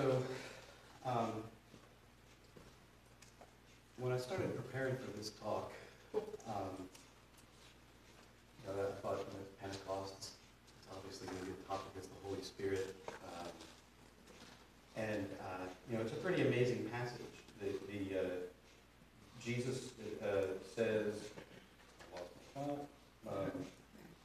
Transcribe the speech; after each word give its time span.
So, 0.00 0.16
um, 1.04 1.32
when 3.98 4.12
I 4.12 4.16
started 4.16 4.56
preparing 4.56 4.96
for 4.96 5.14
this 5.18 5.32
talk, 5.42 5.70
um, 6.14 6.88
you 8.62 8.66
know, 8.66 8.72
I 8.80 8.92
thought, 9.02 9.18
you 9.18 9.24
know, 9.24 9.44
Pentecost, 9.60 10.14
it's 10.16 10.88
obviously 10.96 11.26
going 11.26 11.40
to 11.40 11.44
be 11.44 11.52
the 11.52 11.68
topic 11.68 11.92
is 12.00 12.06
the 12.06 12.14
Holy 12.26 12.40
Spirit. 12.40 12.96
Um, 13.08 13.50
and, 14.96 15.26
uh, 15.38 15.66
you 15.90 15.98
know, 15.98 16.02
it's 16.02 16.12
a 16.12 16.16
pretty 16.16 16.48
amazing 16.48 16.88
passage. 16.90 17.20
The, 17.60 17.66
the, 17.92 18.20
uh, 18.20 18.24
Jesus, 19.38 19.90
uh, 20.22 20.46
says. 20.74 21.12
Um, 22.56 23.50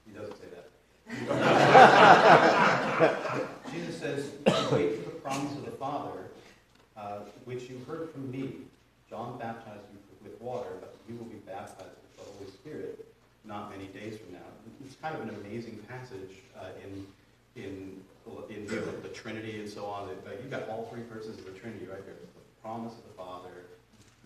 he 0.07 0.13
doesn't 0.17 0.37
say 0.37 0.47
that. 0.55 0.69
Jesus 3.71 3.99
says, 3.99 4.31
wait 4.71 5.03
for 5.03 5.09
the 5.09 5.15
promise 5.21 5.53
of 5.53 5.65
the 5.65 5.71
Father, 5.85 6.31
uh, 6.97 7.19
which 7.43 7.69
you 7.69 7.79
heard 7.87 8.09
from 8.09 8.31
me. 8.31 8.55
John 9.07 9.37
baptized 9.37 9.85
you 9.93 9.99
with 10.23 10.41
water, 10.41 10.69
but 10.79 10.95
you 11.07 11.15
will 11.15 11.25
be 11.25 11.37
baptized 11.45 11.93
with 12.01 12.25
the 12.25 12.31
Holy 12.33 12.49
Spirit 12.49 13.05
not 13.43 13.69
many 13.69 13.85
days 13.85 14.17
from 14.17 14.33
now. 14.33 14.49
It's 14.83 14.95
kind 14.95 15.13
of 15.13 15.21
an 15.21 15.29
amazing 15.45 15.77
passage 15.87 16.41
uh, 16.59 16.69
in 16.83 17.05
in 17.61 18.01
in 18.49 18.67
view 18.67 18.79
of 18.79 19.03
the 19.03 19.09
Trinity 19.09 19.59
and 19.59 19.69
so 19.69 19.85
on. 19.85 20.09
You've 20.09 20.49
got 20.49 20.67
all 20.69 20.89
three 20.91 21.03
persons 21.03 21.37
of 21.37 21.45
the 21.45 21.51
Trinity 21.51 21.85
right 21.85 22.03
there. 22.03 22.15
The 22.15 22.61
promise 22.63 22.93
of 22.93 23.03
the 23.03 23.13
Father, 23.15 23.53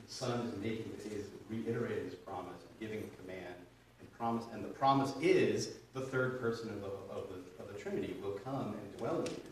the 0.02 0.14
Son 0.14 0.40
is 0.48 0.56
making 0.62 0.94
is 1.12 1.26
reiterating 1.50 2.06
his 2.06 2.16
promise, 2.16 2.62
and 2.70 2.80
giving 2.80 3.04
a 3.04 3.22
command, 3.22 3.60
and 4.00 4.10
promise, 4.18 4.46
and 4.54 4.64
the 4.64 4.70
promise 4.70 5.12
is 5.20 5.72
the 5.94 6.02
third 6.02 6.40
person 6.40 6.70
of 6.70 6.80
the 6.80 6.94
of 7.14 7.28
the, 7.28 7.62
of 7.62 7.74
the 7.74 7.78
Trinity 7.78 8.16
will 8.24 8.40
come 8.46 8.76
and 8.80 8.98
dwell 8.98 9.20
in 9.20 9.32
you. 9.32 9.49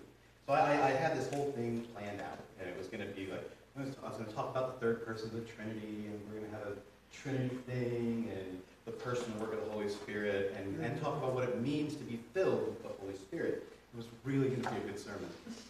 So 0.47 0.53
I, 0.53 0.71
I 0.71 0.91
had 0.91 1.17
this 1.17 1.27
whole 1.33 1.51
thing 1.51 1.85
planned 1.93 2.21
out, 2.21 2.39
and 2.59 2.69
it 2.69 2.77
was 2.77 2.87
going 2.87 3.05
to 3.05 3.13
be 3.13 3.27
like 3.29 3.51
I 3.77 3.81
was, 3.83 3.93
going 4.15 4.25
to 4.25 4.33
talk 4.33 4.49
about 4.49 4.79
the 4.79 4.85
third 4.85 5.05
person 5.05 5.27
of 5.27 5.33
the 5.33 5.41
Trinity, 5.41 6.05
and 6.07 6.19
we're 6.25 6.39
going 6.39 6.49
to 6.49 6.57
have 6.57 6.67
a 6.67 6.75
Trinity 7.13 7.53
thing, 7.67 8.31
and 8.33 8.61
the 8.85 8.91
person 8.91 9.37
work 9.39 9.53
of 9.53 9.63
the 9.65 9.71
Holy 9.71 9.89
Spirit, 9.89 10.55
and, 10.57 10.79
and 10.83 10.99
talk 11.01 11.17
about 11.17 11.33
what 11.33 11.43
it 11.43 11.61
means 11.61 11.95
to 11.95 12.03
be 12.05 12.17
filled 12.33 12.65
with 12.65 12.81
the 12.81 12.87
Holy 13.01 13.15
Spirit. 13.15 13.67
It 13.93 13.97
was 13.97 14.05
really 14.23 14.47
going 14.47 14.61
to 14.61 14.69
be 14.69 14.77
a 14.77 14.79
good 14.79 14.97
sermon. 14.97 15.27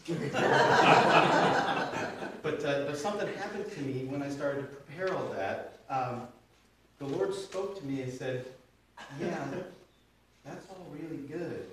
but, 2.43 2.63
uh, 2.63 2.85
but 2.85 2.97
something 2.97 3.27
happened 3.33 3.69
to 3.71 3.81
me 3.81 4.05
when 4.05 4.21
I 4.21 4.29
started 4.29 4.61
to 4.61 4.67
prepare 4.67 5.11
all 5.13 5.27
that. 5.29 5.79
Um, 5.89 6.27
the 6.99 7.07
Lord 7.07 7.33
spoke 7.33 7.79
to 7.79 7.85
me 7.85 8.03
and 8.03 8.13
said, 8.13 8.45
Yeah, 9.19 9.43
that's 10.45 10.69
all 10.69 10.85
really 10.91 11.23
good. 11.27 11.65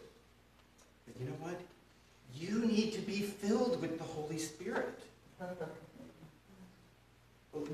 But 1.07 1.21
you 1.21 1.27
know 1.27 1.37
what? 1.41 1.61
You 2.37 2.65
need 2.67 2.93
to 2.95 3.01
be 3.01 3.21
filled 3.21 3.81
with 3.81 3.99
the 3.99 4.05
Holy 4.05 4.39
Spirit. 4.39 4.99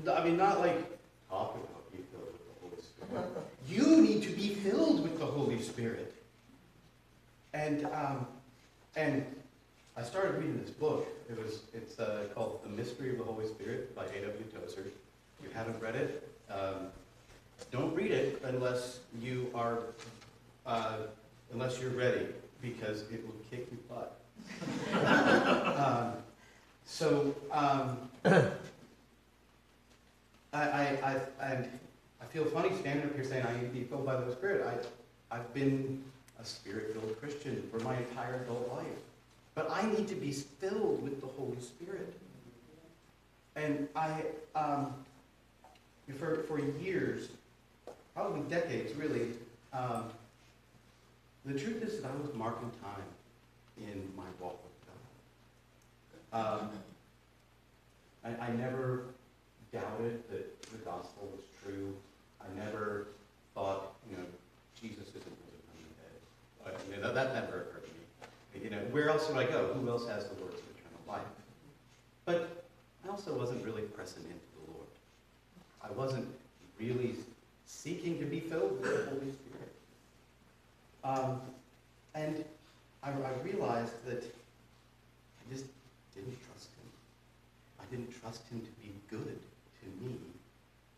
I 0.07 0.23
mean, 0.23 0.37
not 0.37 0.59
like 0.59 0.77
talk 1.29 1.55
about 1.55 1.91
being 1.91 2.03
filled 2.11 2.27
with 2.27 2.41
the 2.45 2.69
Holy 2.69 2.81
Spirit. 2.81 3.43
You 3.67 4.01
need 4.01 4.23
to 4.23 4.29
be 4.29 4.53
filled 4.55 5.03
with 5.03 5.19
the 5.19 5.25
Holy 5.25 5.61
Spirit. 5.61 6.13
And 7.53 7.85
um, 7.87 8.27
and 8.95 9.25
I 9.97 10.03
started 10.03 10.35
reading 10.35 10.61
this 10.61 10.69
book. 10.71 11.07
It 11.29 11.37
was 11.37 11.61
it's 11.73 11.99
uh, 11.99 12.25
called 12.35 12.61
The 12.63 12.69
Mystery 12.69 13.11
of 13.11 13.17
the 13.17 13.23
Holy 13.23 13.47
Spirit 13.47 13.95
by 13.95 14.05
A.W. 14.05 14.43
Tozer. 14.53 14.85
If 15.39 15.47
you 15.47 15.49
haven't 15.53 15.81
read 15.81 15.95
it, 15.95 16.29
um, 16.49 16.87
don't 17.71 17.93
read 17.95 18.11
it 18.11 18.41
unless 18.45 18.99
you 19.19 19.49
are 19.55 19.79
uh, 20.65 20.97
unless 21.51 21.81
you're 21.81 21.91
ready, 21.91 22.27
because 22.61 23.01
it 23.11 23.25
will 23.25 23.35
kick 23.49 23.67
your 23.71 23.81
butt. 23.89 24.20
Um, 24.93 26.13
so 26.85 27.33
um, 27.51 27.97
I, 30.53 30.61
I, 30.61 31.19
I, 31.41 31.51
I, 32.21 32.25
feel 32.29 32.45
funny 32.45 32.69
standing 32.79 33.05
up 33.05 33.15
here 33.15 33.23
saying 33.23 33.45
I 33.45 33.53
need 33.53 33.61
to 33.61 33.73
be 33.73 33.83
filled 33.83 34.05
by 34.05 34.15
the 34.15 34.23
Holy 34.23 34.35
Spirit. 34.35 34.67
I, 34.67 35.35
I've 35.35 35.53
been 35.53 36.03
a 36.39 36.45
spirit-filled 36.45 37.19
Christian 37.19 37.63
for 37.71 37.79
my 37.79 37.97
entire 37.97 38.35
adult 38.43 38.69
life. 38.73 38.85
But 39.55 39.69
I 39.71 39.89
need 39.89 40.07
to 40.07 40.15
be 40.15 40.31
filled 40.31 41.01
with 41.03 41.21
the 41.21 41.27
Holy 41.27 41.59
Spirit. 41.59 42.13
And 43.55 43.87
I, 43.95 44.23
um, 44.55 44.93
for, 46.17 46.43
for 46.43 46.59
years, 46.59 47.29
probably 48.15 48.41
decades 48.49 48.95
really, 48.95 49.27
um, 49.73 50.05
the 51.45 51.59
truth 51.59 51.81
is 51.83 52.01
that 52.01 52.11
I 52.11 52.15
was 52.15 52.33
marking 52.33 52.71
time 52.81 53.03
in 53.77 54.11
my 54.15 54.23
walk 54.39 54.59
with 54.63 56.31
God. 56.31 56.61
Um, 56.61 56.69
I, 58.23 58.47
I 58.47 58.51
never 58.51 59.05
doubted 59.71 60.23
that 60.29 60.61
the 60.63 60.77
gospel 60.79 61.29
was 61.35 61.45
true. 61.63 61.95
I 62.41 62.65
never 62.65 63.07
thought, 63.53 63.93
you 64.09 64.17
know, 64.17 64.23
Jesus 64.79 65.07
isn't 65.09 65.23
from 65.23 65.33
the 66.65 66.95
dead. 66.95 67.03
That, 67.03 67.15
that 67.15 67.33
never 67.33 67.61
occurred 67.61 67.83
to 67.83 68.59
me. 68.59 68.63
You 68.63 68.69
know, 68.69 68.79
where 68.91 69.09
else 69.09 69.27
would 69.29 69.37
I 69.37 69.45
go? 69.45 69.73
Who 69.73 69.89
else 69.89 70.07
has 70.07 70.27
the 70.27 70.35
words 70.35 70.55
of 70.55 70.65
eternal 70.77 71.01
life? 71.07 71.27
But 72.25 72.65
I 73.05 73.09
also 73.09 73.33
wasn't 73.33 73.63
really 73.65 73.83
pressing 73.83 74.23
into 74.23 74.35
the 74.65 74.71
Lord. 74.73 74.87
I 75.83 75.91
wasn't 75.91 76.27
really 76.79 77.15
seeking 77.65 78.19
to 78.19 78.25
be 78.25 78.39
filled 78.39 78.81
with 78.81 78.83
the 78.83 79.09
Holy 79.09 79.31
Spirit. 79.31 79.71
Um, 81.03 81.41
and 82.13 82.43
I, 83.03 83.09
I 83.09 83.33
realized 83.43 84.05
that 84.05 84.23
I 84.23 85.53
just 85.53 85.65
didn't 86.15 86.37
trust 86.45 86.69
him. 86.69 86.87
I 87.79 87.85
didn't 87.89 88.11
trust 88.21 88.47
him 88.49 88.61
to 88.61 88.71
be 88.81 88.93
good 89.09 89.39
to 89.81 90.05
me 90.05 90.17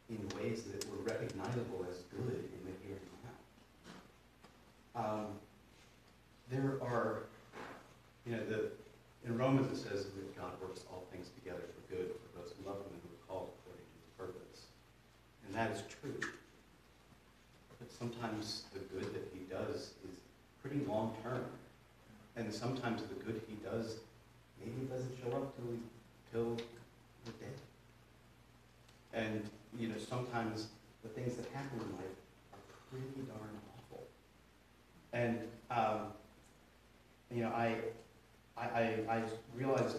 in 0.10 0.20
ways 0.38 0.64
that 0.64 0.86
were 0.90 1.04
recognizable 1.04 1.86
as 1.90 2.04
good 2.12 2.44
in 2.54 2.60
the 2.66 2.74
here 2.86 2.98
and 2.98 3.14
now. 4.96 5.06
Um, 5.06 5.26
there 6.52 6.78
are, 6.82 7.24
you 8.26 8.34
know, 8.34 8.46
the, 8.46 8.70
in 9.26 9.38
Romans 9.38 9.72
it 9.72 9.82
says 9.82 10.06
that 10.06 10.38
God 10.38 10.52
works 10.62 10.82
all 10.92 11.06
things 11.12 11.30
together 11.40 11.62
for 11.62 11.96
good 11.96 12.12
for 12.12 12.40
those 12.40 12.52
who 12.52 12.70
love 12.70 12.80
him 12.80 12.92
and 12.92 13.02
who 13.02 13.10
are 13.16 13.28
called 13.28 13.50
according 13.60 13.86
to 13.88 13.96
his 14.04 14.12
purpose. 14.18 14.68
And 15.48 15.56
that 15.56 15.72
is 15.72 15.84
true. 16.02 16.20
But 17.80 17.92
sometimes 17.92 18.64
the 18.74 18.80
good 18.80 19.14
that 19.14 19.32
he 19.34 19.46
does 19.50 19.94
is 20.04 20.20
pretty 20.62 20.86
long 20.86 21.16
term. 21.24 21.46
And 22.36 22.53
sometimes 22.64 23.02
the 23.04 23.16
good 23.26 23.42
he 23.48 23.56
does 23.56 23.98
maybe 24.60 24.88
doesn't 24.90 25.12
show 25.22 25.36
up 25.36 25.54
till, 25.58 25.66
till 26.32 26.50
we're 27.26 27.34
dead. 27.42 27.60
And, 29.14 29.44
you 29.78 29.90
know, 29.90 29.96
sometimes 30.10 30.68
the 31.04 31.10
things 31.10 31.36
that 31.36 31.46
happen 31.54 31.80
in 31.82 31.92
life 31.98 32.18
are 32.54 32.60
pretty 32.90 33.28
darn 33.28 33.50
awful. 33.76 34.06
And, 35.12 35.40
um, 35.70 36.14
you 37.30 37.44
know, 37.44 37.50
I, 37.50 37.76
I, 38.58 38.64
I, 38.64 38.84
I 39.10 39.24
realized 39.56 39.98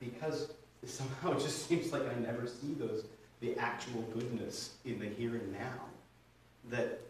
because 0.00 0.52
somehow 0.84 1.32
it 1.32 1.40
just 1.42 1.66
seems 1.66 1.92
like 1.92 2.02
I 2.02 2.14
never 2.20 2.46
see 2.46 2.74
those, 2.74 3.04
the 3.40 3.56
actual 3.56 4.02
goodness 4.12 4.74
in 4.84 4.98
the 4.98 5.06
here 5.06 5.30
and 5.30 5.52
now, 5.52 5.80
that 6.70 7.00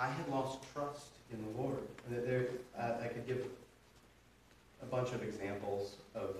I 0.00 0.06
had 0.06 0.28
lost 0.28 0.60
trust 0.72 1.08
in 1.30 1.44
the 1.44 1.60
Lord. 1.60 1.76
And 2.06 2.16
that 2.16 2.26
there, 2.26 2.46
uh, 2.78 3.04
I 3.04 3.08
could 3.08 3.26
give 3.26 3.44
a 4.82 4.86
bunch 4.86 5.12
of 5.12 5.22
examples 5.22 5.96
of, 6.14 6.36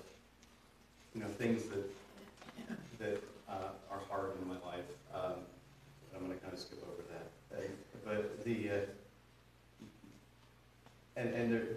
you 1.13 1.21
know, 1.21 1.27
things 1.27 1.63
that, 1.65 1.85
that 2.97 3.23
uh, 3.47 3.69
are 3.91 3.99
hard 4.09 4.31
in 4.41 4.47
my 4.47 4.55
life. 4.65 4.89
Um, 5.13 5.33
I'm 6.15 6.25
going 6.25 6.33
to 6.37 6.39
kind 6.43 6.53
of 6.53 6.59
skip 6.59 6.83
over 6.91 7.03
that. 7.13 7.57
Uh, 7.57 7.61
but 8.03 8.43
the, 8.43 8.69
uh, 8.69 8.73
and, 11.17 11.33
and 11.35 11.53
there, 11.53 11.67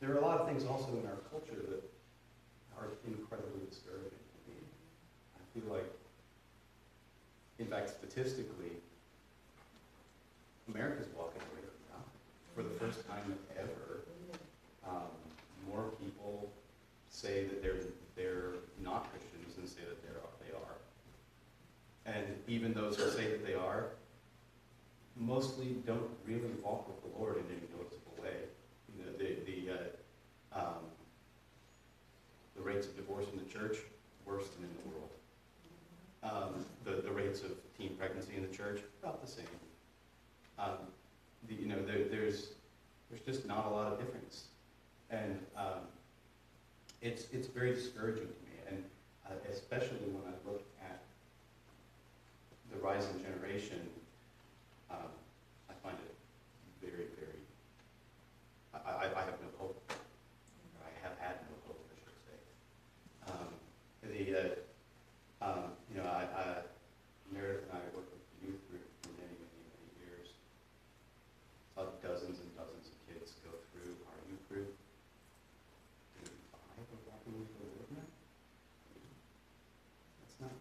there 0.00 0.10
are 0.12 0.18
a 0.18 0.20
lot 0.20 0.40
of 0.40 0.48
things 0.48 0.64
also 0.64 0.88
in 0.88 1.06
our 1.06 1.18
culture 1.30 1.62
that 1.68 1.82
are 2.76 2.88
incredibly 3.06 3.60
discouraging 3.68 4.10
to 4.10 4.50
me. 4.50 4.58
I 5.36 5.42
feel 5.54 5.72
like, 5.72 5.92
in 7.60 7.66
fact, 7.66 7.90
statistically, 7.90 8.72
America's 10.74 11.08
walking 11.16 11.42
away 11.50 11.62
from 11.66 11.82
God 11.90 12.06
for 12.54 12.62
the 12.62 12.74
first 12.90 13.06
time 13.06 13.34
ever. 13.56 14.00
Um, 14.86 15.10
more 15.68 15.90
people 16.02 16.50
say 17.08 17.44
that 17.44 17.62
they're 17.62 17.76
they're 18.16 18.54
not 18.82 19.10
Christians 19.10 19.54
than 19.54 19.66
say 19.66 19.82
that 19.88 20.02
they're 20.02 20.20
they 20.44 20.52
are. 20.56 22.16
And 22.16 22.26
even 22.48 22.72
those 22.72 22.96
who 22.96 23.08
say 23.10 23.30
that 23.30 23.46
they 23.46 23.54
are, 23.54 23.86
mostly 25.16 25.76
don't 25.86 26.10
really 26.26 26.50
walk 26.64 26.88
with 26.88 27.00
the 27.02 27.18
Lord 27.18 27.36
in 27.36 27.44
any 27.50 27.66
noticeable 27.76 28.16
way. 28.20 28.34
You 28.96 29.04
know, 29.04 29.12
the 29.18 29.36
the 29.46 29.72
uh, 29.72 30.60
um, 30.60 30.82
the 32.56 32.62
rates 32.62 32.86
of 32.88 32.96
divorce 32.96 33.26
in 33.32 33.38
the 33.38 33.50
church 33.50 33.76
worse 34.26 34.48
than 34.48 34.64
in 34.64 34.70
the 34.82 34.88
world. 34.90 35.10
Um, 36.24 36.64
the 36.84 37.02
the 37.02 37.12
rates 37.12 37.42
of 37.42 37.52
teen 37.78 37.94
pregnancy 37.96 38.34
in 38.36 38.42
the 38.42 38.56
church 38.56 38.80
about 39.00 39.24
the 39.24 39.30
same. 39.30 39.44
Um, 40.58 40.90
the, 41.48 41.54
you 41.54 41.68
know, 41.68 41.82
there, 41.86 42.04
there's 42.10 42.10
there's 42.10 42.48
just 43.30 43.46
not 43.46 43.66
a 43.66 43.70
lot 43.70 43.92
of 43.92 43.98
difference. 43.98 44.44
And 45.10 45.38
um, 45.56 45.86
it's, 47.00 47.26
it's 47.32 47.46
very 47.46 47.72
discouraging 47.74 48.26
to 48.26 48.40
me, 48.46 48.54
and 48.68 48.84
uh, 49.26 49.34
especially 49.50 49.98
when 50.10 50.22
I 50.26 50.34
look 50.50 50.62
at 50.82 51.00
the 52.72 52.78
rising 52.78 53.22
generation, 53.22 53.80
um, 54.90 55.10
I 55.68 55.74
find 55.82 55.96
it 55.98 56.14
very, 56.82 57.06
very, 57.18 57.38
I, 58.74 58.78
I, 58.90 59.04
I 59.04 59.22
have 59.24 59.38
no 59.40 59.50
hope. 59.58 59.78
Or 59.90 60.82
I 60.82 60.90
have 61.06 61.16
had 61.18 61.38
no 61.46 61.54
hope, 61.66 61.78
I 61.86 61.94
should 62.02 62.18
say. 62.26 62.38
Um, 63.30 63.48
the, 64.02 64.22
uh, 64.34 65.46
um, 65.46 65.64
you 65.90 66.02
know, 66.02 66.08
I, 66.08 66.26
I, 66.34 66.44
Meredith 67.32 67.62
and 67.70 67.78
I 67.78 67.82
worked 67.94 68.10
with 68.10 68.26
the 68.34 68.50
youth 68.50 68.62
group 68.70 68.82
for 69.02 69.14
many, 69.22 69.38
many, 69.38 69.62
many 69.70 69.90
years. 70.02 70.34
Saw 71.78 71.86
dozens 72.02 72.42
and 72.42 72.50
dozens 72.58 72.90
of 72.90 72.98
kids 73.06 73.38
go 73.46 73.54
through 73.70 73.94
our 74.10 74.18
youth 74.26 74.42
group. 74.50 74.70
Maybe 76.18 76.34
five 76.50 76.82
are 76.90 77.02
walking 77.06 77.38
with 77.38 77.50
the 77.54 77.64
Lord 77.70 77.88
now. 77.94 78.08
That's 80.20 80.36
not, 80.42 80.54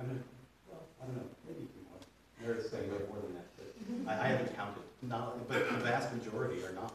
I 0.00 0.08
mean, 0.08 0.24
well, 0.72 0.88
I 0.98 1.06
don't 1.06 1.20
know, 1.20 1.28
maybe 1.44 1.68
even 1.68 1.84
more. 1.92 2.00
Meredith's 2.40 2.72
saying 2.72 2.88
way 2.88 3.04
more 3.12 3.20
than 3.20 3.36
that, 3.36 3.48
but 3.60 3.68
I, 4.08 4.12
I 4.16 4.26
haven't 4.32 4.56
counted, 4.56 4.88
not, 5.04 5.27
but 5.48 5.68
the 5.70 5.76
vast 5.78 6.12
majority 6.14 6.62
are 6.64 6.72
not. 6.72 6.92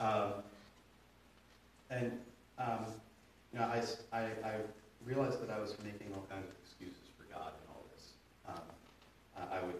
Um, 0.00 0.32
and, 1.90 2.12
um, 2.58 2.86
you 3.52 3.58
know, 3.58 3.66
I, 3.66 3.82
I- 4.16 4.48
I 4.48 4.54
realized 5.04 5.40
that 5.42 5.50
I 5.50 5.58
was 5.58 5.74
making 5.84 6.12
all 6.14 6.24
kinds 6.30 6.48
of 6.48 6.54
excuses 6.64 7.08
for 7.18 7.24
God 7.32 7.52
in 7.52 7.66
all 7.70 7.84
this. 7.94 8.12
Um, 8.48 8.64
I, 9.36 9.58
I 9.58 9.62
would 9.62 9.76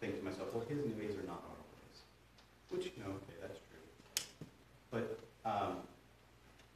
think 0.00 0.18
to 0.18 0.24
myself, 0.24 0.52
well, 0.54 0.64
his 0.68 0.78
ways 0.94 1.16
are 1.18 1.26
not 1.26 1.42
our 1.42 1.58
ways, 1.58 1.98
which, 2.70 2.92
you 2.96 3.02
know, 3.02 3.10
okay, 3.10 3.36
that's 3.40 3.58
true. 3.70 4.46
But, 4.90 5.18
um, 5.48 5.78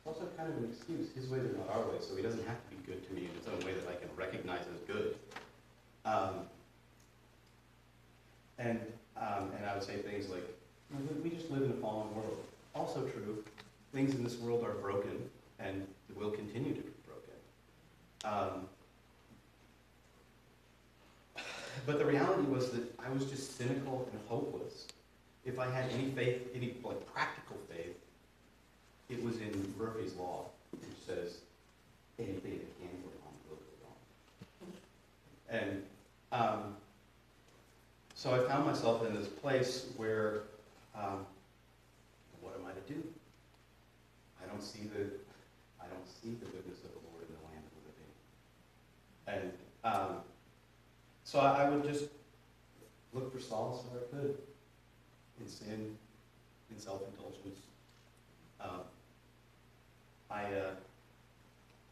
it's 0.05 0.07
also 0.19 0.29
kind 0.37 0.51
of 0.51 0.59
an 0.59 0.71
excuse, 0.75 1.13
his 1.15 1.29
ways 1.31 1.43
are 1.45 1.57
not 1.59 1.71
our 1.71 1.89
ways, 1.91 2.05
so 2.09 2.17
he 2.17 2.23
doesn't 2.23 2.45
have 2.49 2.59
to 2.69 2.77
be 2.77 2.83
good 2.87 3.07
to 3.07 3.15
me 3.15 3.29
in 3.31 3.35
his 3.39 3.47
own 3.47 3.61
way 3.65 3.75
that 3.75 3.87
I 3.89 3.95
can 3.95 4.09
recognize 4.17 4.65
as 4.75 4.81
good. 4.87 5.15
Um, 6.05 6.47
and, 8.59 8.81
um, 9.17 9.51
and 9.57 9.67
I 9.67 9.75
would 9.75 9.83
say 9.83 9.97
things 9.97 10.29
like, 10.29 10.45
we 11.23 11.31
just 11.31 11.51
live 11.51 11.63
in 11.63 11.71
a 11.71 11.75
fallen 11.75 12.15
world. 12.15 12.39
Also 12.75 13.03
true, 13.03 13.45
things 13.93 14.15
in 14.15 14.25
this 14.25 14.37
world 14.39 14.65
are 14.65 14.73
broken 14.75 15.31
and 15.59 15.87
will 16.15 16.31
continue 16.31 16.75
to 16.75 16.81
be 16.81 16.93
broken. 17.07 17.35
Um, 18.25 18.67
but 21.87 21.99
the 21.99 22.05
reality 22.05 22.43
was 22.43 22.71
that 22.73 22.83
I 23.01 23.11
was 23.11 23.27
just 23.27 23.57
cynical 23.57 24.09
and 24.13 24.21
hopeless. 24.29 24.87
If 25.45 25.59
I 25.59 25.69
had 25.69 25.91
any 25.91 26.11
faith, 26.11 26.49
any 26.55 26.75
like 26.85 27.13
practical 27.13 27.57
faith, 27.69 27.97
it 29.09 29.23
was 29.23 29.37
in 29.39 29.75
Murphy's 29.79 30.15
Law, 30.15 30.47
which 30.71 30.83
says 31.07 31.39
anything 32.19 32.53
that 32.53 32.79
can 32.79 32.89
go 33.03 33.11
wrong 33.23 33.35
will 33.49 33.57
go 33.57 33.63
wrong. 34.63 34.73
And 35.51 35.83
um, 36.33 36.77
so 38.23 38.33
I 38.33 38.39
found 38.49 38.65
myself 38.65 39.05
in 39.05 39.17
this 39.17 39.27
place 39.27 39.87
where, 39.97 40.43
um, 40.95 41.27
what 42.41 42.55
am 42.55 42.65
I 42.65 42.71
to 42.71 42.95
do? 42.95 43.03
I 44.41 44.47
don't 44.47 44.63
see 44.63 44.83
the, 44.95 45.07
I 45.81 45.87
don't 45.91 46.07
see 46.07 46.37
the 46.39 46.47
goodness 46.47 46.79
of 46.85 46.93
the 46.93 47.03
Lord 47.11 47.27
in 47.27 47.35
the 47.35 47.43
land 47.51 47.65
of 47.67 47.73
the 47.75 47.83
living. 47.91 48.13
And 49.27 49.53
um, 49.83 50.23
so 51.25 51.41
I, 51.41 51.65
I 51.65 51.69
would 51.69 51.83
just 51.83 52.05
look 53.13 53.35
for 53.35 53.41
solace 53.41 53.83
where 53.91 54.03
I 54.03 54.07
could, 54.15 54.39
in 55.41 55.49
sin, 55.49 55.97
in 56.71 56.79
self-indulgence. 56.79 57.59
Um, 58.61 58.87
I, 60.31 60.45
uh, 60.45 60.79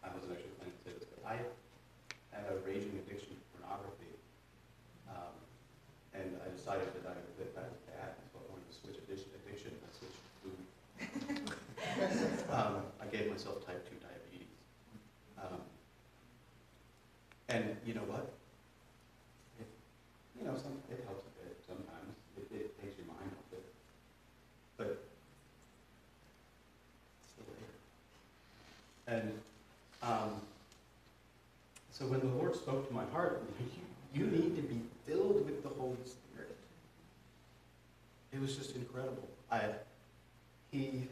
I 0.05 0.15
wasn't 0.15 0.31
actually 0.31 0.55
planning 0.63 0.79
to 0.79 0.91
say 0.91 0.95
this, 0.97 1.09
but 1.11 1.29
I 1.29 1.39
had 2.31 2.45
a 2.53 2.55
raging 2.65 3.03
addiction 3.05 3.35
to 3.35 3.59
pornography. 3.59 4.15
Um, 5.11 5.35
and 6.15 6.37
I 6.45 6.51
decided 6.51 6.91
that 6.91 7.07
I, 7.07 7.15
that 7.39 7.55
that 7.55 7.71
was 7.71 7.81
bad, 7.87 8.19
so 8.35 8.43
I 8.43 8.45
wanted 8.51 8.67
to 8.67 8.75
switch 8.75 8.99
addiction, 8.99 9.31
addiction, 9.41 9.71
I 9.79 9.91
switched 9.95 10.19
to 10.19 10.35
food. 10.43 10.59
Um, 12.51 12.83
I 13.01 13.07
gave 13.07 13.31
myself 13.31 13.65
type 13.65 13.87
two 13.89 13.97
diabetes. 14.03 14.59
Um, 15.39 15.63
and 17.51 17.77
you 17.85 17.95
know 17.95 18.07
what? 18.07 18.31
It, 19.59 19.67
you 20.39 20.47
know, 20.47 20.55
some, 20.57 20.73
it 20.91 21.03
helps 21.05 21.25
a 21.27 21.45
bit 21.45 21.59
sometimes. 21.67 22.15
It, 22.37 22.47
it 22.55 22.81
takes 22.81 22.97
your 22.97 23.07
mind 23.09 23.31
off 23.37 23.53
it. 23.53 23.65
But 24.77 25.03
it's 27.19 27.31
still 27.35 27.47
there. 29.07 29.19
And 29.19 29.33
um, 30.03 30.41
so 31.91 32.07
when 32.07 32.21
the 32.21 32.27
Lord 32.27 32.55
spoke 32.55 32.87
to 32.89 32.95
my 32.95 33.05
heart, 33.13 33.43
you, 33.59 33.67
you 34.15 34.31
need 34.31 34.57
to 34.57 34.63
be 34.63 34.81
filled 35.07 35.45
with 35.45 35.63
the 35.63 35.69
Holy 35.71 35.97
Spirit. 36.05 36.57
It 38.33 38.41
was 38.41 38.57
just 38.57 38.77
incredible. 38.77 39.29
I, 39.51 39.63
he, 40.71 41.09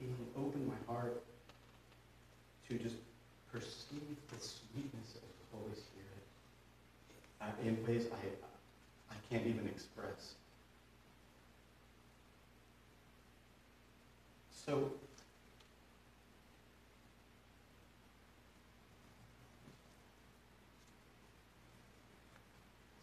he 0.00 0.06
opened 0.36 0.66
my 0.66 0.92
heart 0.92 1.22
to 2.68 2.78
just 2.78 2.96
perceive 3.52 4.16
the 4.32 4.40
sweetness 4.40 5.16
of 5.16 5.28
the 5.28 5.56
Holy 5.56 5.74
Spirit 5.74 6.24
uh, 7.42 7.46
in 7.62 7.84
ways 7.86 8.06
I, 8.10 9.12
I 9.12 9.16
can't 9.28 9.46
even 9.46 9.68
express. 9.68 10.34
So, 14.64 14.90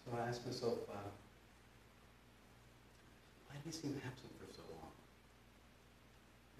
so 0.04 0.18
I 0.18 0.28
asked 0.28 0.46
myself, 0.46 0.80
uh, 0.90 0.96
why 3.48 3.56
did 3.56 3.66
he 3.66 3.72
seem 3.72 4.02
absent 4.04 4.32
for 4.40 4.52
so 4.52 4.64
long? 4.72 4.90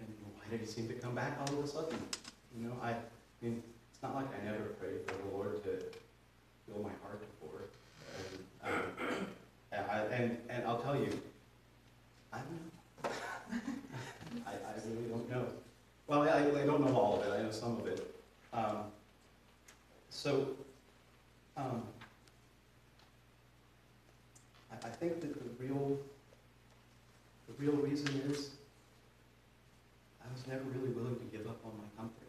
And 0.00 0.08
why 0.36 0.44
did 0.50 0.60
he 0.60 0.66
seem 0.66 0.86
to 0.88 0.94
come 0.94 1.14
back 1.14 1.38
all 1.40 1.58
of 1.58 1.64
a 1.64 1.66
sudden? 1.66 1.98
You 2.56 2.68
know, 2.68 2.76
I, 2.82 2.90
I 2.90 2.94
mean, 3.42 3.62
it's 4.00 4.08
not 4.10 4.14
like 4.14 4.28
I 4.40 4.44
never 4.46 4.64
prayed 4.80 5.06
for 5.06 5.14
the 5.14 5.36
Lord 5.36 5.62
to 5.62 5.70
fill 6.66 6.82
my 6.82 6.88
heart 7.02 7.20
before. 7.20 7.64
And, 8.64 8.72
um, 8.72 9.26
and 9.72 9.90
I, 9.90 9.98
and, 10.04 10.38
and 10.48 10.64
I'll 10.64 10.78
tell 10.78 10.96
you, 10.96 11.20
I 12.32 12.38
don't 12.38 12.62
know. 13.04 13.60
I, 14.46 14.52
I 14.52 14.88
really 14.88 15.06
don't 15.10 15.30
know. 15.30 15.44
Well, 16.06 16.22
I, 16.22 16.38
I 16.38 16.64
don't 16.64 16.80
know 16.80 16.96
all 16.96 17.20
of 17.20 17.26
it, 17.26 17.38
I 17.38 17.42
know 17.42 17.50
some 17.50 17.78
of 17.78 17.86
it. 17.88 18.14
Um, 18.54 18.76
so, 20.08 20.48
um, 21.58 21.82
I, 24.72 24.76
I 24.76 24.90
think 24.92 25.20
that 25.20 25.34
the 25.34 25.62
real, 25.62 25.98
the 27.48 27.66
real 27.66 27.76
reason 27.82 28.08
is 28.30 28.48
I 30.24 30.32
was 30.32 30.46
never 30.46 30.64
really 30.74 30.94
willing 30.94 31.16
to 31.16 31.36
give 31.36 31.46
up 31.46 31.58
on 31.66 31.72
my 31.76 31.84
comforts. 31.98 32.19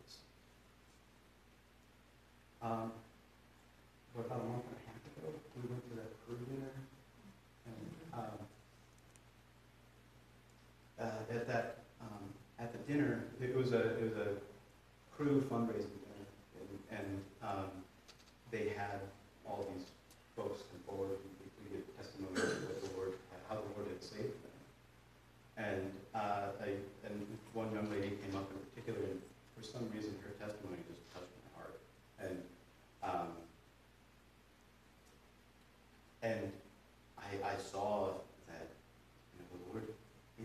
Um, 2.61 2.91
what, 4.13 4.25
about 4.27 4.41
a 4.41 4.43
month 4.43 4.65
and 4.69 4.77
a 4.77 4.85
half 4.85 5.01
ago, 5.17 5.33
we 5.55 5.69
went 5.69 5.81
to 5.89 5.95
that 5.97 6.11
Cru 6.25 6.37
dinner, 6.45 6.69
and, 7.65 7.89
um, 8.13 8.37
uh, 10.99 11.33
at 11.33 11.47
that, 11.47 11.77
um, 12.01 12.21
at 12.59 12.71
the 12.71 12.79
dinner, 12.91 13.23
it 13.41 13.55
was 13.55 13.71
a, 13.73 13.97
it 13.97 14.03
was 14.03 14.17
a 14.17 14.27
Cru 15.15 15.41
fundraising 15.49 15.97
dinner, 16.05 16.27
and, 16.59 16.99
and, 16.99 17.21
um, 17.41 17.69
they 18.51 18.69
had 18.77 18.99
all 19.47 19.65
these 19.73 19.85
folks 20.35 20.61
come 20.69 20.81
forward 20.85 21.17
and 21.17 21.31
we- 21.39 21.49
we 21.63 21.77
give 21.77 21.97
testimony 21.97 22.35
of 22.35 22.63
what 22.67 22.81
the 22.83 22.97
Lord, 22.97 23.13
how 23.47 23.55
the 23.55 23.61
Lord 23.75 23.87
had 23.87 24.03
saved 24.03 24.35
them. 24.43 24.51
And, 25.57 25.91
uh, 26.13 26.51
I, 26.61 26.75
and 27.07 27.25
one 27.53 27.71
young 27.73 27.89
lady 27.89 28.17
came 28.21 28.35
up 28.35 28.51
in 28.51 28.59
particular, 28.69 28.99
and 29.07 29.21
for 29.55 29.63
some 29.63 29.89
reason, 29.91 30.13
her 30.23 30.31
testimony 30.45 30.77
just 30.87 31.01
touched 31.13 31.31
my 31.45 31.61
heart. 31.61 31.79
And, 32.19 32.43
um, 33.03 33.27
and 36.23 36.51
I, 37.17 37.53
I 37.53 37.57
saw 37.57 38.13
that, 38.47 38.67
you 39.33 39.39
know, 39.39 39.47
the 39.53 39.71
Lord 39.71 39.87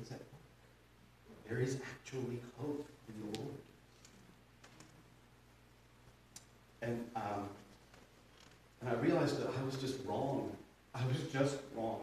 is 0.01 0.11
at 0.13 0.19
work. 0.19 1.47
There 1.49 1.59
is 1.61 1.81
actually 1.83 2.41
hope 2.59 2.87
in 3.09 3.33
the 3.33 3.39
Lord. 3.41 3.55
And, 6.83 7.05
um, 7.17 7.49
and 8.81 8.91
I 8.91 8.95
realized 8.95 9.41
that 9.41 9.49
I 9.59 9.65
was 9.65 9.77
just 9.77 9.97
wrong. 10.05 10.55
I 10.95 11.05
was 11.07 11.19
just 11.33 11.57
wrong. 11.75 12.01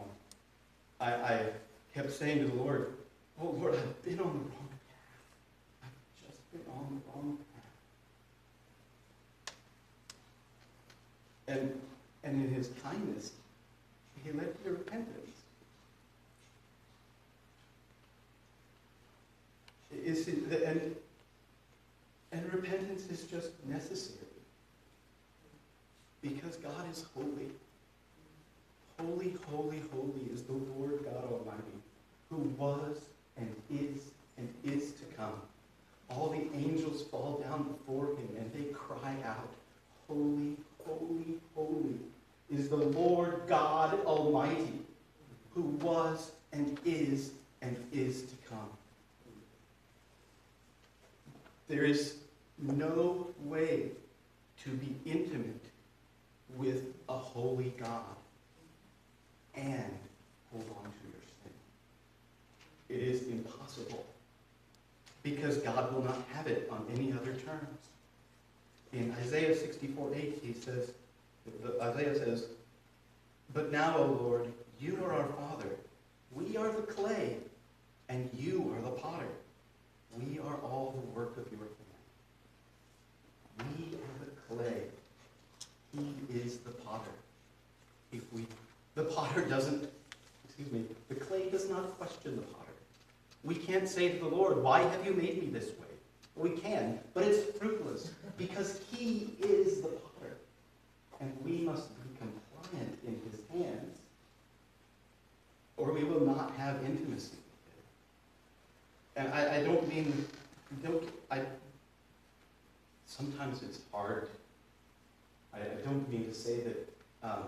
I, 1.00 1.12
I 1.12 1.46
kept 1.94 2.12
saying 2.12 2.38
to 2.40 2.46
the 2.46 2.54
Lord, 2.54 2.92
Oh 3.40 3.48
Lord, 3.58 3.74
I've 3.74 4.02
been 4.02 4.20
on 4.20 4.26
the 4.26 4.38
wrong 4.38 4.68
path. 4.70 5.82
I've 5.82 6.26
just 6.28 6.52
been 6.52 6.62
on 6.72 7.00
the 7.02 7.10
wrong 7.10 7.38
path. 9.46 9.54
And, 11.48 11.80
and 12.22 12.44
in 12.46 12.54
his 12.54 12.70
kindness, 12.82 13.32
he 14.22 14.30
led 14.32 14.46
me 14.46 14.52
to 14.64 14.70
repentance. 14.70 15.30
Is, 20.04 20.26
the- 20.26 20.68
and, 20.68 20.96
and 22.32 22.52
repentance 22.52 23.06
is 23.10 23.24
just 23.24 23.50
necessary. 23.66 24.18
Because 26.24 26.56
God 26.56 26.90
is 26.90 27.04
holy. 27.14 27.50
Holy, 28.98 29.34
holy, 29.50 29.82
holy 29.92 30.32
is 30.32 30.42
the 30.44 30.54
Lord 30.54 31.04
God 31.04 31.24
Almighty, 31.30 31.78
who 32.30 32.36
was 32.56 32.96
and 33.36 33.54
is 33.70 34.00
and 34.38 34.48
is 34.64 34.92
to 34.92 35.04
come. 35.18 35.34
All 36.08 36.30
the 36.30 36.56
angels 36.56 37.02
fall 37.02 37.44
down 37.46 37.64
before 37.64 38.06
him 38.16 38.28
and 38.38 38.50
they 38.54 38.72
cry 38.72 39.14
out, 39.26 39.50
Holy, 40.08 40.56
holy, 40.86 41.34
holy 41.54 41.98
is 42.50 42.70
the 42.70 42.76
Lord 42.76 43.42
God 43.46 43.98
Almighty, 44.06 44.80
who 45.54 45.62
was 45.62 46.32
and 46.52 46.78
is 46.86 47.32
and 47.60 47.76
is 47.92 48.22
to 48.22 48.34
come. 48.48 48.70
There 51.68 51.84
is 51.84 52.16
no 52.58 53.26
way 53.44 53.90
to 54.62 54.70
be 54.70 54.94
intimate 55.04 55.53
with 56.56 56.94
a 57.08 57.16
holy 57.16 57.72
God 57.78 58.02
and 59.54 59.98
hold 60.50 60.68
on 60.78 60.84
to 60.84 61.06
your 61.10 61.22
sin. 61.42 61.52
It 62.88 63.00
is 63.00 63.28
impossible 63.28 64.04
because 65.22 65.58
God 65.58 65.92
will 65.92 66.02
not 66.02 66.24
have 66.32 66.46
it 66.46 66.66
on 66.70 66.86
any 66.92 67.12
other 67.12 67.32
terms. 67.32 67.78
In 68.92 69.12
Isaiah 69.20 69.56
64 69.56 70.12
8, 70.14 70.38
he 70.42 70.52
says, 70.52 70.92
Isaiah 71.82 72.14
says, 72.14 72.46
But 73.52 73.72
now, 73.72 73.96
O 73.96 74.04
Lord, 74.04 74.52
you 74.80 74.96
are 75.04 75.12
our 75.12 75.26
Father. 75.32 75.70
We 76.32 76.56
are 76.56 76.70
the 76.70 76.82
clay, 76.82 77.38
and 78.08 78.30
you 78.36 78.72
are 78.76 78.82
the 78.82 78.90
potter. 78.96 79.26
We 80.16 80.38
are 80.38 80.54
all 80.62 80.94
the 80.94 81.00
work 81.18 81.36
of 81.36 81.50
your 81.50 81.60
hand. 81.60 81.70
We 83.78 83.96
are 83.96 84.24
the 84.24 84.30
clay. 84.54 84.82
He 85.92 86.14
is 86.34 86.58
the 86.58 86.70
potter. 86.70 87.10
If 88.12 88.32
we, 88.32 88.46
the 88.94 89.04
potter 89.04 89.42
doesn't, 89.42 89.88
excuse 90.44 90.70
me, 90.72 90.84
the 91.08 91.14
clay 91.14 91.50
does 91.50 91.68
not 91.68 91.96
question 91.98 92.36
the 92.36 92.42
potter. 92.42 92.64
We 93.42 93.54
can't 93.54 93.88
say 93.88 94.08
to 94.10 94.18
the 94.18 94.28
Lord, 94.28 94.62
Why 94.62 94.80
have 94.80 95.04
you 95.04 95.12
made 95.12 95.42
me 95.42 95.48
this 95.50 95.68
way? 95.68 95.84
We 96.36 96.50
can, 96.50 96.98
but 97.12 97.24
it's 97.24 97.56
fruitless 97.58 98.10
because 98.36 98.80
He 98.90 99.34
is 99.40 99.82
the 99.82 99.88
potter. 99.88 100.36
And 101.20 101.32
we 101.44 101.58
must 101.58 101.88
be 102.02 102.10
compliant 102.18 102.98
in 103.06 103.20
His 103.30 103.40
hands, 103.52 103.98
or 105.76 105.92
we 105.92 106.04
will 106.04 106.24
not 106.24 106.52
have 106.56 106.76
intimacy 106.84 107.36
with 109.16 109.24
Him. 109.24 109.26
And 109.26 109.34
I, 109.34 109.58
I 109.58 109.62
don't 109.62 109.86
mean, 109.88 110.26
don't, 110.82 111.02
I, 111.30 111.42
sometimes 113.06 113.62
it's 113.62 113.80
hard. 113.92 114.28
I, 115.54 115.58
I 115.58 115.84
don't 115.84 116.08
mean 116.10 116.26
to 116.26 116.34
say 116.34 116.60
that, 116.60 116.88
um, 117.22 117.44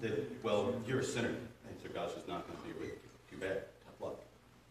that, 0.00 0.42
well, 0.42 0.74
you're 0.86 1.00
a 1.00 1.04
sinner, 1.04 1.28
and 1.28 1.76
so 1.82 1.88
God's 1.92 2.14
just 2.14 2.28
not 2.28 2.46
going 2.46 2.58
to 2.58 2.64
be 2.64 2.72
with 2.80 2.90
you. 2.90 3.10
Too 3.30 3.36
bad. 3.36 3.62
Tough 3.84 4.00
luck. 4.00 4.20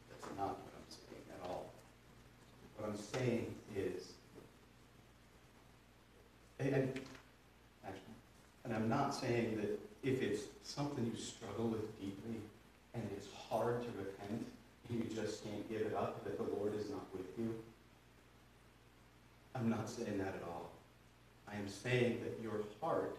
That's 0.09 0.25
not 0.37 0.57
what 0.57 0.73
I'm 0.75 0.89
saying 0.89 1.23
at 1.31 1.49
all. 1.49 1.65
What 2.77 2.89
I'm 2.89 2.97
saying 2.97 3.53
is, 3.75 4.13
and, 6.59 6.73
and 6.73 6.99
actually, 7.85 8.15
and 8.65 8.73
I'm 8.73 8.89
not 8.89 9.13
saying 9.13 9.57
that 9.57 9.79
if 10.03 10.21
it's 10.21 10.43
something 10.63 11.05
you 11.05 11.19
struggle 11.21 11.67
with 11.67 11.99
deeply 11.99 12.41
and 12.93 13.07
it's 13.15 13.27
hard 13.49 13.81
to 13.83 13.89
repent 13.97 14.45
and 14.89 15.03
you 15.03 15.15
just 15.15 15.43
can't 15.43 15.69
give 15.69 15.81
it 15.81 15.93
up, 15.93 16.23
that 16.23 16.37
the 16.37 16.55
Lord 16.55 16.75
is 16.75 16.89
not 16.89 17.05
with 17.13 17.27
you. 17.37 17.53
I'm 19.55 19.69
not 19.69 19.89
saying 19.89 20.17
that 20.17 20.27
at 20.27 20.43
all. 20.47 20.68
I 21.59 21.61
am 21.61 21.67
saying 21.67 22.21
that 22.23 22.41
your 22.41 22.61
heart 22.79 23.17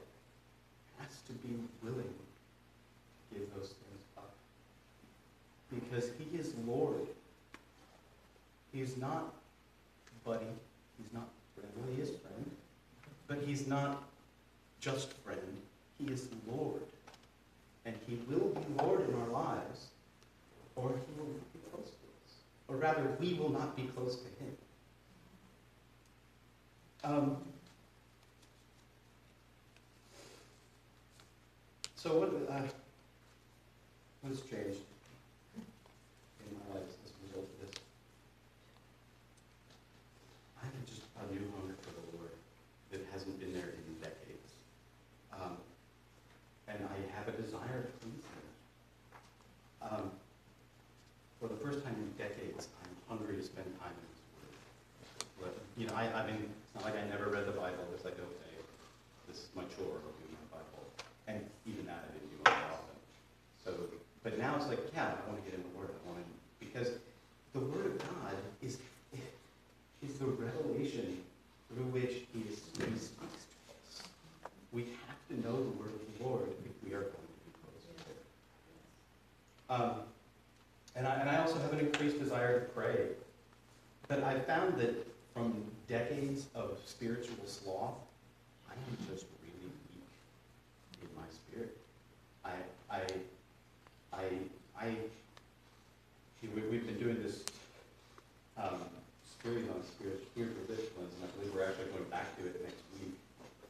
has 0.99 1.09
to 1.27 1.33
be 1.33 1.57
willing 1.83 2.03
to 2.03 3.39
give 3.39 3.55
those 3.55 3.69
things 3.69 4.03
up. 4.17 4.33
Because 5.69 6.11
he 6.19 6.39
is 6.39 6.55
Lord. 6.67 7.07
He's 8.73 8.97
not 8.97 9.35
buddy. 10.25 10.47
He's 10.97 11.13
not 11.13 11.29
friend. 11.55 11.71
Well, 11.77 11.95
he 11.95 12.01
is 12.01 12.11
friend. 12.11 12.51
But 13.27 13.39
he's 13.45 13.67
not 13.67 14.03
just 14.81 15.13
friend. 15.19 15.41
He 15.99 16.07
is 16.11 16.29
Lord. 16.51 16.81
And 17.85 17.95
he 18.07 18.19
will 18.29 18.49
be 18.49 18.83
Lord 18.83 19.07
in 19.09 19.15
our 19.21 19.29
lives, 19.29 19.89
or 20.77 20.89
he 20.89 21.21
will 21.21 21.29
not 21.29 21.53
be 21.53 21.59
close 21.71 21.89
to 21.89 22.07
us. 22.25 22.35
Or 22.69 22.77
rather, 22.77 23.17
we 23.19 23.35
will 23.35 23.51
not 23.51 23.77
be 23.77 23.83
close 23.83 24.17
to 24.17 24.29
him. 24.43 24.57
Um, 27.03 27.37
so 32.01 32.17
what, 32.17 32.33
uh, 32.49 32.65
what 34.25 34.33
has 34.33 34.41
changed 34.49 34.81
in 36.41 36.49
my 36.57 36.81
life 36.81 36.89
as 37.05 37.13
a 37.13 37.21
result 37.29 37.45
of 37.45 37.57
this? 37.61 37.77
I 40.57 40.65
have 40.65 40.87
just 40.89 41.05
a 41.21 41.29
new 41.29 41.45
hunger 41.61 41.77
for 41.85 41.93
the 41.93 42.17
Lord 42.17 42.33
that 42.89 43.05
hasn't 43.13 43.37
been 43.37 43.53
there 43.53 43.77
in 43.77 43.85
decades. 44.01 44.49
Um, 45.29 45.61
and 46.73 46.81
I 46.89 46.97
have 47.21 47.29
a 47.29 47.37
desire 47.37 47.85
to 47.85 47.93
please 48.01 48.25
Him. 48.25 48.49
Um, 49.85 50.11
for 51.37 51.53
the 51.53 51.61
first 51.61 51.85
time 51.85 52.01
in 52.01 52.09
decades, 52.17 52.73
I'm 52.81 52.97
hungry 53.13 53.37
to 53.37 53.45
spend 53.45 53.69
time 53.77 53.93
in 53.93 54.07
His 54.09 54.25
Word. 54.41 54.57
But, 55.37 55.53
you 55.77 55.85
know, 55.85 55.93
I, 55.93 56.09
I 56.17 56.25
mean, 56.25 56.49
it's 56.49 56.73
not 56.73 56.85
like 56.89 56.97
I 56.97 57.05
never 57.13 57.29
read 57.29 57.45
the 57.45 57.53
Bible. 57.53 57.85
It's 57.93 58.09
like, 58.09 58.17
okay, 58.17 58.57
this 59.29 59.37
is 59.45 59.49
my 59.53 59.69
chore, 59.77 60.01
I'll 60.01 60.17
do 60.17 60.25
my 60.33 60.57
Bible. 60.57 60.81
And 61.29 61.45
even 61.67 61.87
that 61.87 62.05
I 62.05 62.13
didn't 62.13 62.31
do 62.31 62.39
very 62.45 62.65
often. 62.75 62.97
So, 63.65 63.71
but 64.23 64.39
now 64.39 64.57
it's 64.57 64.67
like, 64.67 64.81
yeah, 64.93 65.15
I 65.15 65.29
want 65.29 65.43
to 65.43 65.51
get 65.51 65.55
in 65.59 65.63
the 65.63 65.79
Word. 65.79 65.91
I 65.95 66.11
want 66.11 66.19
to, 66.21 66.27
because 66.59 66.91
the 67.53 67.61
Word 67.61 67.87
of 67.87 67.99
God 67.99 68.35
is, 68.63 68.79
is 70.03 70.19
the 70.19 70.27
revelation 70.27 71.23
through 71.69 71.87
which 71.95 72.27
He, 72.35 72.41
is, 72.51 72.61
he 72.77 72.99
speaks 72.99 73.15
to 73.15 73.25
us. 73.25 74.03
We 74.73 74.83
have 75.07 75.21
to 75.31 75.41
know 75.47 75.57
the 75.57 75.75
Word 75.79 75.95
of 75.95 76.19
the 76.19 76.25
Lord 76.25 76.49
if 76.65 76.73
we 76.83 76.95
are 76.95 77.07
going 77.07 77.31
to 77.31 77.41
be 77.47 77.53
close 77.63 77.83
to 77.87 77.93
Him. 78.11 78.19
Um, 79.71 79.95
and, 81.01 81.09
I, 81.09 81.15
and 81.15 81.31
I 81.31 81.39
also 81.39 81.59
have 81.61 81.73
an 81.73 81.79
increased 81.79 82.19
desire 82.19 82.61
to 82.61 82.67
pray. 82.67 83.07
But 84.07 84.23
I 84.23 84.39
found 84.39 84.77
that 84.79 85.07
from 85.33 85.65
decades 85.89 86.47
of 86.55 86.79
spiritual 86.85 87.39
sloth, 87.47 87.95
I 88.69 88.75
am 88.75 88.99
just 89.11 89.25
really 89.41 89.73
weak 89.95 91.01
in 91.01 91.09
my 91.17 91.27
spirit. 91.33 91.75
I, 92.45 92.51
I, 92.91 93.01
I, 94.13 94.25
I, 94.79 94.95
we, 96.55 96.61
we've 96.71 96.87
been 96.87 96.99
doing 96.99 97.23
this 97.23 97.45
um, 98.59 98.83
series 99.43 99.71
on 99.71 99.83
spiritual, 99.83 100.21
spiritual 100.33 100.65
disciplines, 100.69 101.15
and 101.15 101.25
I 101.25 101.39
believe 101.39 101.55
we're 101.55 101.65
actually 101.65 101.87
going 101.97 102.11
back 102.11 102.37
to 102.37 102.45
it 102.45 102.63
next 102.63 102.83
week. 103.01 103.15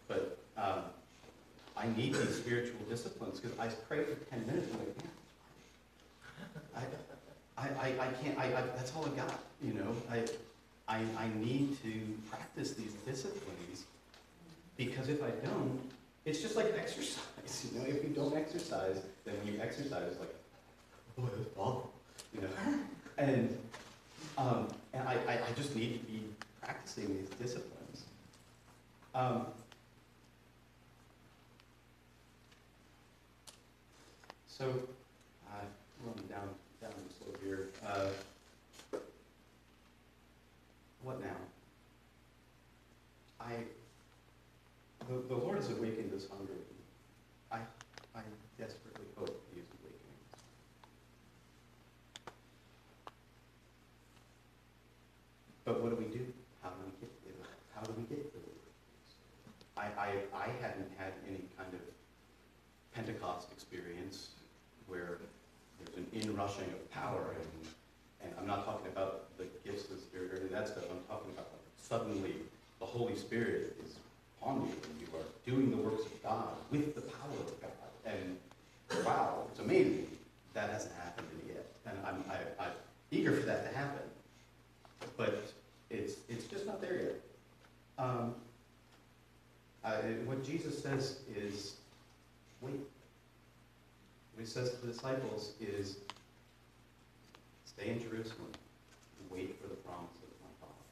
But 0.09 0.37
um, 0.57 0.83
I 1.77 1.87
need 1.97 2.13
these 2.13 2.35
spiritual 2.39 2.81
disciplines 2.89 3.39
because 3.39 3.57
I 3.57 3.69
pray 3.87 4.03
for 4.03 4.17
10 4.31 4.47
minutes 4.49 4.67
and 4.67 4.75
I'm 4.75 4.81
like, 4.81 4.97
man, 4.99 5.11
I, 6.75 6.81
I, 7.61 7.89
I, 7.89 7.89
I 7.89 8.07
can't, 8.23 8.39
I, 8.39 8.47
I, 8.47 8.63
that's 8.77 8.95
all 8.97 9.05
I've 9.05 9.17
got, 9.17 9.39
you 9.63 9.75
know? 9.75 9.95
I, 10.11 10.25
I, 10.89 10.99
I 11.19 11.29
need 11.39 11.81
to 11.83 11.93
practice 12.31 12.73
these 12.73 12.93
disciplines 13.07 13.85
because 14.77 15.09
if 15.09 15.23
I 15.23 15.31
don't, 15.47 15.79
it's 16.25 16.41
just 16.41 16.57
like 16.57 16.73
exercise, 16.77 17.69
you 17.73 17.79
know? 17.79 17.87
If 17.87 18.03
you 18.03 18.11
don't 18.11 18.35
exercise, 18.35 19.01
then 19.25 19.35
when 19.39 19.55
you 19.55 19.61
exercise, 19.61 20.15
like, 20.19 20.35
boy, 21.17 21.29
that's 21.37 21.51
awful, 21.57 21.93
you 22.35 22.43
know? 22.43 22.49
And, 23.19 23.55
um, 24.39 24.69
and 24.95 25.07
I, 25.07 25.13
I, 25.29 25.33
I 25.35 25.53
just 25.55 25.77
need 25.77 26.01
to 26.01 26.07
be 26.07 26.23
practicing 26.63 27.09
these 27.09 27.29
disciplines. 27.29 28.05
Um, 29.15 29.45
so, 34.49 34.73
uh, 35.51 35.65
running 36.07 36.27
down, 36.29 36.49
Uh, 37.91 38.07
what 41.03 41.21
now? 41.21 41.37
I, 43.41 43.51
the, 45.09 45.15
the 45.29 45.35
Lord 45.35 45.57
has 45.57 45.71
awakened 45.71 46.13
this 46.13 46.29
hunger. 46.31 46.53
I, 47.51 47.59
I 48.15 48.21
desperately 48.59 49.07
hope 49.17 49.43
He 49.53 49.61
is 49.61 49.67
awakening. 49.83 50.21
But 55.65 55.83
what 55.83 55.91
do 55.91 55.97
we 55.97 56.17
do? 56.17 56.25
How 56.63 56.71
do 56.71 56.77
we 56.85 56.93
get? 57.01 57.11
How 57.75 57.83
do 57.83 57.93
we 57.97 58.05
get 58.05 58.33
there? 58.33 58.43
I, 59.77 59.87
I, 60.01 60.09
I 60.33 60.47
hadn't 60.63 60.91
had 60.97 61.15
any 61.27 61.43
kind 61.59 61.75
of 61.75 61.81
Pentecost 62.95 63.51
experience 63.51 64.29
where 64.87 65.19
there's 65.79 65.97
an 65.97 66.07
inrushing 66.13 66.67
of 66.67 66.91
power 66.91 67.35
and 67.35 67.60
I'm 68.41 68.47
not 68.47 68.65
talking 68.65 68.87
about 68.87 69.37
the 69.37 69.45
gifts 69.65 69.85
of 69.85 69.97
the 69.97 70.03
Spirit 70.03 70.33
or 70.33 70.37
any 70.37 70.45
of 70.47 70.51
that 70.53 70.69
stuff. 70.69 70.85
I'm 70.91 71.05
talking 71.09 71.33
about 71.33 71.49
suddenly 71.77 72.35
the 72.79 72.87
Holy 72.87 73.17
Spirit 73.17 73.77
is 73.85 73.97
upon 74.41 74.63
you 74.63 74.73
and 74.85 75.01
you 75.01 75.07
are 75.15 75.25
doing 75.45 75.71
the 75.71 75.77
works 75.77 76.07
of 76.07 76.23
God 76.23 76.49
with 76.71 76.95
the 76.95 77.03
power 77.03 77.37
of 77.39 77.61
God. 77.61 77.71
And 78.07 78.39
wow, 79.05 79.45
it's 79.51 79.61
amazing. 79.61 80.07
That 80.55 80.71
hasn't 80.71 80.95
happened 80.95 81.29
to 81.29 81.37
me 81.37 81.55
yet. 81.55 81.67
And 81.87 81.99
I'm, 82.07 82.25
I, 82.31 82.65
I'm 82.65 82.73
eager 83.11 83.33
for 83.33 83.45
that 83.45 83.71
to 83.71 83.77
happen. 83.77 84.03
But 85.19 85.53
it's, 85.91 86.15
it's 86.29 86.47
just 86.47 86.67
not 86.67 86.81
there 86.81 86.95
yet. 86.95 87.21
Um, 87.99 88.35
I, 89.85 89.97
what 90.25 90.45
Jesus 90.45 90.83
says 90.83 91.19
is, 91.37 91.75
wait. 92.63 92.81
What 94.35 94.41
he 94.41 94.47
says 94.47 94.71
to 94.71 94.87
the 94.87 94.93
disciples 94.93 95.53
is, 95.61 95.97
stay 97.81 97.93
in 97.93 98.01
Jerusalem 98.01 98.53
and 98.53 99.31
wait 99.31 99.57
for 99.61 99.69
the 99.69 99.81
promise 99.89 100.13
of 100.21 100.29
my 100.45 100.53
Father. 100.61 100.85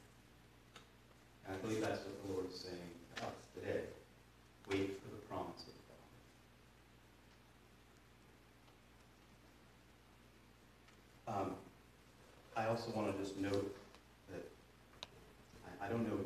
And 1.45 1.55
I 1.55 1.59
believe 1.61 1.83
that's 1.85 2.01
what 2.01 2.17
the 2.25 2.33
Lord 2.33 2.49
is 2.49 2.59
saying 2.59 2.93
to 3.17 3.25
us 3.25 3.37
today. 3.53 3.81
Wait 4.71 4.97
for 5.03 5.11
the 5.13 5.21
promise 5.29 5.69
of 5.69 5.77
God. 11.29 11.43
Um, 11.43 11.51
I 12.57 12.67
also 12.69 12.91
want 12.97 13.13
to 13.13 13.23
just 13.23 13.37
note 13.37 13.77
that 14.33 14.49
I, 15.69 15.87
I 15.87 15.89
don't 15.91 16.09
know 16.09 16.21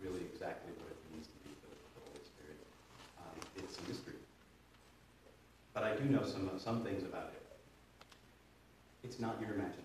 really 0.00 0.22
exactly 0.32 0.70
what 0.78 0.94
it 0.94 0.98
means 1.10 1.26
to 1.26 1.34
be 1.42 1.50
filled 1.58 1.74
with 1.74 1.94
the 1.98 2.02
Holy 2.06 2.22
Spirit. 2.22 2.62
Um, 3.18 3.34
it's 3.56 3.78
a 3.78 3.82
mystery. 3.90 4.22
But 5.74 5.82
I 5.82 5.96
do 5.96 6.04
know 6.04 6.22
some, 6.22 6.50
some 6.62 6.84
things 6.84 7.02
about 7.02 7.34
it. 7.34 7.42
It's 9.02 9.18
not 9.18 9.40
your 9.40 9.54
imagination. 9.54 9.83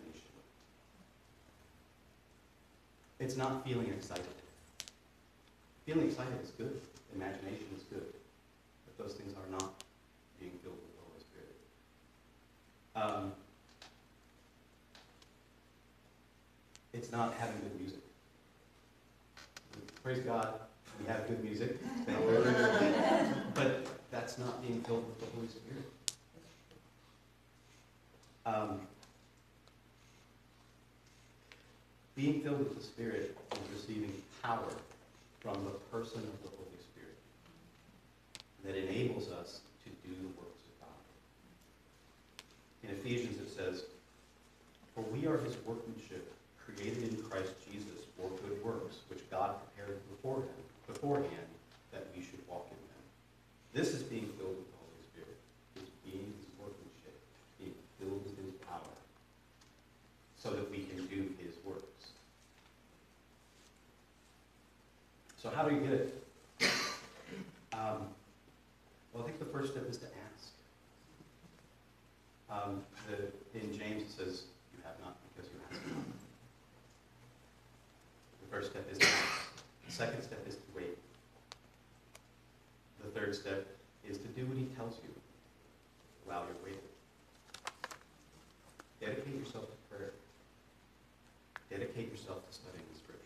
It's 3.29 3.37
not 3.37 3.63
feeling 3.63 3.85
excited. 3.89 4.25
Feeling 5.85 6.07
excited 6.07 6.33
is 6.43 6.49
good. 6.49 6.81
Imagination 7.13 7.67
is 7.77 7.83
good. 7.83 8.11
But 8.87 8.97
those 9.05 9.17
things 9.17 9.35
are 9.35 9.51
not 9.51 9.71
being 10.39 10.53
filled 10.63 10.73
with 10.73 10.95
the 10.95 11.03
Holy 11.05 11.21
Spirit. 11.29 13.21
Um, 13.23 13.31
it's 16.91 17.11
not 17.11 17.35
having 17.35 17.61
good 17.61 17.79
music. 17.79 17.99
Praise 20.01 20.21
God, 20.25 20.61
we 20.99 21.05
have 21.05 21.27
good 21.27 21.43
music. 21.43 21.77
but 23.53 23.85
that's 24.09 24.39
not 24.39 24.59
being 24.63 24.81
filled 24.81 25.05
with 25.05 25.19
the 25.19 25.27
Holy 25.35 25.49
Spirit. 25.49 25.85
Um, 28.47 28.87
being 32.19 32.41
filled 32.41 32.59
with 32.59 32.75
the 32.75 32.83
Spirit 32.83 33.33
is 33.53 33.59
receiving 33.73 34.11
power 34.43 34.75
from 35.39 35.55
the 35.63 35.71
person 35.87 36.19
of 36.19 36.43
the 36.43 36.51
Holy 36.51 36.79
Spirit 36.91 37.15
that 38.65 38.75
enables 38.75 39.31
us 39.31 39.61
to 39.85 39.89
do 40.03 40.13
the 40.13 40.27
works 40.35 40.59
of 40.67 40.73
God. 40.83 40.99
In 42.83 42.89
Ephesians 42.89 43.39
it 43.39 43.55
says, 43.55 43.83
For 44.93 45.01
we 45.15 45.27
are 45.27 45.37
his 45.37 45.55
workmanship, 45.63 46.29
created 46.59 47.07
in 47.07 47.23
Christ 47.23 47.53
Jesus 47.71 48.03
for 48.17 48.29
good 48.43 48.61
works, 48.65 48.97
which 49.07 49.23
God 49.31 49.55
prepared 49.63 49.97
beforehand, 50.11 50.67
beforehand 50.87 51.49
that 51.93 52.07
we 52.13 52.21
should 52.21 52.43
walk 52.49 52.67
in 52.67 52.75
them. 52.91 53.03
This 53.71 53.95
is 53.95 54.03
being 54.03 54.27
filled 54.35 54.59
with 54.59 54.67
the 54.67 54.79
Holy 54.83 55.03
Spirit. 55.07 55.37
It's 55.77 55.95
being 56.03 56.35
his 56.35 56.51
workmanship, 56.59 57.15
being 57.57 57.75
filled 57.95 58.27
with 58.27 58.35
his 58.43 58.59
power, 58.67 58.95
so 60.35 60.49
that 60.51 60.69
we 60.69 60.83
can 60.83 61.07
do 61.07 61.31
his 61.39 61.55
works. 61.63 61.89
So 65.41 65.48
how 65.59 65.67
do 65.67 65.75
you 65.75 65.81
get 65.81 65.91
it? 65.91 66.23
Um, 67.73 68.07
well, 69.11 69.23
I 69.23 69.25
think 69.25 69.39
the 69.39 69.45
first 69.45 69.73
step 69.73 69.89
is 69.89 69.97
to 69.97 70.05
ask. 70.05 70.51
Um, 72.49 72.81
the, 73.09 73.59
in 73.59 73.77
James 73.77 74.03
it 74.03 74.09
says, 74.09 74.43
you 74.71 74.79
have 74.85 74.95
not 75.03 75.17
because 75.27 75.51
you 75.51 75.59
ask 75.69 75.81
not. 75.87 76.05
The 78.41 78.55
first 78.55 78.71
step 78.71 78.89
is 78.89 78.99
to 78.99 79.05
ask. 79.05 79.51
The 79.85 79.91
second 79.91 80.23
step 80.23 80.39
is 80.47 80.55
to 80.55 80.61
wait. 80.73 80.97
The 83.03 83.09
third 83.19 83.35
step 83.35 83.67
is 84.09 84.17
to 84.17 84.27
do 84.27 84.45
what 84.45 84.57
he 84.57 84.63
tells 84.77 84.95
you 85.03 85.09
while 86.23 86.45
you're 86.45 86.63
waiting. 86.63 86.79
Dedicate 89.01 89.37
yourself 89.37 89.65
to 89.65 89.75
prayer. 89.93 90.13
Dedicate 91.69 92.09
yourself 92.09 92.47
to 92.47 92.53
studying 92.55 92.85
the 92.93 92.97
scriptures. 92.97 93.19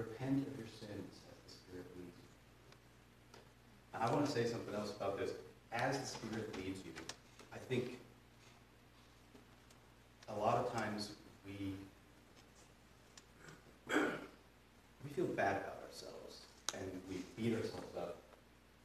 Repent 0.00 0.46
of 0.46 0.56
your 0.56 0.66
sins 0.66 1.12
as 1.28 1.36
the 1.44 1.50
Spirit 1.52 1.84
leads 1.94 2.16
you. 2.16 4.00
I 4.00 4.10
want 4.10 4.24
to 4.24 4.32
say 4.32 4.46
something 4.46 4.74
else 4.74 4.96
about 4.96 5.18
this. 5.18 5.32
As 5.72 5.98
the 5.98 6.06
Spirit 6.06 6.56
leads 6.56 6.80
you, 6.86 6.92
I 7.52 7.58
think 7.68 7.98
a 10.30 10.34
lot 10.38 10.56
of 10.56 10.72
times 10.72 11.10
we 11.44 11.74
we 13.90 15.10
feel 15.14 15.26
bad 15.26 15.56
about 15.56 15.82
ourselves 15.86 16.46
and 16.72 16.90
we 17.10 17.16
beat 17.36 17.54
ourselves 17.54 17.94
up 17.98 18.16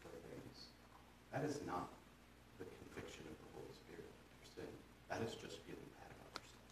for 0.02 0.10
things. 0.28 0.68
That 1.32 1.46
is 1.46 1.60
not 1.66 1.88
the 2.60 2.66
conviction 2.66 3.24
of 3.32 3.38
the 3.40 3.48
Holy 3.56 3.72
Spirit 3.72 4.12
for 4.42 4.60
sin. 4.60 4.70
That 5.08 5.22
is 5.22 5.32
just 5.40 5.64
feeling 5.64 5.90
bad 5.96 6.12
about 6.12 6.44
yourself. 6.44 6.66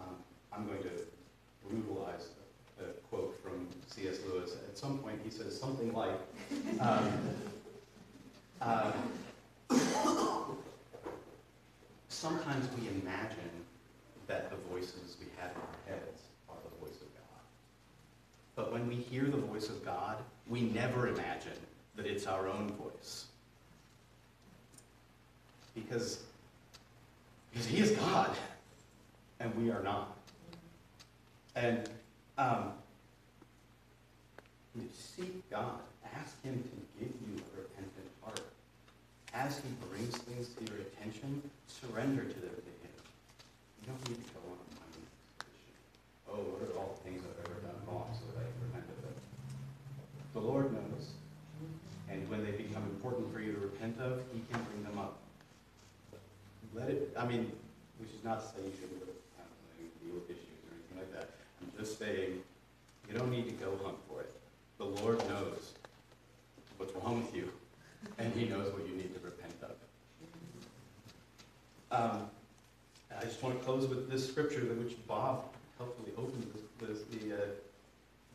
Um, 0.00 0.16
I'm 0.52 0.66
going 0.66 0.82
to 0.82 1.08
brutalize 1.68 2.28
a, 2.80 2.84
a 2.84 2.86
quote 3.08 3.38
from 3.42 3.68
C.S. 3.86 4.18
Lewis. 4.26 4.56
At 4.68 4.76
some 4.76 4.98
point, 4.98 5.17
he 5.28 5.34
says 5.36 5.58
something 5.60 5.92
like, 5.92 6.18
um, 6.80 7.12
uh, 8.62 8.92
sometimes 12.08 12.68
we 12.78 12.88
imagine 12.88 13.50
that 14.26 14.50
the 14.50 14.56
voices 14.70 15.16
we 15.20 15.26
have 15.36 15.50
in 15.50 15.60
our 15.60 15.96
heads 15.98 16.22
are 16.48 16.56
the 16.64 16.86
voice 16.86 16.96
of 17.02 17.14
God. 17.14 17.42
But 18.56 18.72
when 18.72 18.88
we 18.88 18.94
hear 18.94 19.24
the 19.24 19.36
voice 19.36 19.68
of 19.68 19.84
God, 19.84 20.16
we 20.48 20.62
never 20.62 21.08
imagine 21.08 21.52
that 21.96 22.06
it's 22.06 22.26
our 22.26 22.48
own 22.48 22.70
voice. 22.72 23.26
Because, 25.74 26.22
because 27.50 27.66
He 27.66 27.80
is 27.80 27.90
God, 27.90 28.34
and 29.40 29.54
we 29.56 29.70
are 29.70 29.82
not. 29.82 30.16
And 31.54 31.88
um, 32.38 32.72
God. 35.50 35.80
Ask 36.16 36.42
Him 36.42 36.60
to 36.60 36.76
give 36.98 37.12
you 37.24 37.40
a 37.40 37.62
repentant 37.64 38.08
heart. 38.22 38.40
As 39.34 39.58
He 39.58 39.68
brings 39.88 40.16
things 40.28 40.48
to 40.56 40.60
your 40.68 40.80
attention, 40.84 41.42
surrender 41.68 42.24
to 42.24 42.38
them 42.40 42.56
to 42.56 42.72
Him. 42.84 42.96
You 43.80 43.84
don't 43.88 44.02
need 44.08 44.20
to 44.20 44.28
go 44.36 44.40
on 44.44 44.58
a 44.60 44.68
mind 44.76 45.04
Oh, 46.28 46.40
what 46.52 46.60
are 46.64 46.76
all 46.76 47.00
the 47.00 47.02
things 47.08 47.24
I've 47.24 47.44
ever 47.48 47.60
done 47.64 47.80
wrong 47.88 48.12
so 48.12 48.28
that 48.32 48.44
I 48.44 48.44
can 48.44 48.60
repent 48.68 48.84
of 48.92 48.98
them? 49.00 49.16
The 50.34 50.40
Lord 50.40 50.72
knows. 50.72 51.16
And 52.10 52.28
when 52.28 52.44
they 52.44 52.52
become 52.52 52.84
important 52.84 53.32
for 53.32 53.40
you 53.40 53.52
to 53.52 53.60
repent 53.60 54.00
of, 54.00 54.20
He 54.32 54.40
can 54.52 54.60
bring 54.68 54.84
them 54.84 54.98
up. 54.98 55.16
Let 56.74 56.88
it, 56.90 57.16
I 57.16 57.24
mean, 57.24 57.52
which 57.96 58.12
is 58.12 58.22
not 58.24 58.40
to 58.40 58.46
say 58.46 58.64
you 58.64 58.72
shouldn't 58.76 59.00
deal 59.00 60.14
with 60.14 60.28
issues 60.28 60.60
or 60.68 60.76
anything 60.76 60.98
like 61.00 61.12
that. 61.16 61.36
I'm 61.60 61.72
just 61.76 61.98
saying, 61.98 62.40
you 63.08 63.16
don't 63.16 63.30
need 63.30 63.48
to 63.48 63.56
go 63.56 63.72
hunt. 63.82 63.96
The 64.98 65.04
Lord 65.04 65.28
knows 65.28 65.74
what's 66.76 66.92
wrong 66.96 67.22
with 67.22 67.34
you, 67.34 67.48
and 68.18 68.32
He 68.34 68.46
knows 68.46 68.72
what 68.72 68.86
you 68.88 68.96
need 68.96 69.14
to 69.14 69.20
repent 69.20 69.54
of. 69.62 69.70
Um, 71.90 72.22
I 73.16 73.24
just 73.24 73.40
want 73.42 73.58
to 73.58 73.64
close 73.64 73.86
with 73.86 74.10
this 74.10 74.28
scripture 74.28 74.60
which 74.60 74.96
Bob 75.06 75.44
helpfully 75.76 76.12
opened 76.16 76.52
the, 76.80 76.86
uh, 76.86 77.38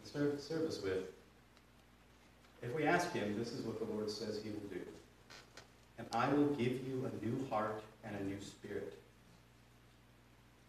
the 0.03 0.09
ser- 0.09 0.39
service 0.39 0.81
with. 0.81 1.03
If 2.61 2.73
we 2.73 2.85
ask 2.85 3.11
Him, 3.11 3.37
this 3.37 3.51
is 3.51 3.65
what 3.65 3.79
the 3.79 3.93
Lord 3.93 4.09
says 4.09 4.39
He 4.41 4.49
will 4.49 4.69
do. 4.71 4.81
And 5.97 6.07
I 6.13 6.29
will 6.29 6.47
give 6.55 6.87
you 6.87 7.09
a 7.11 7.25
new 7.25 7.45
heart 7.49 7.83
and 8.05 8.15
a 8.15 8.23
new 8.23 8.39
spirit. 8.39 8.97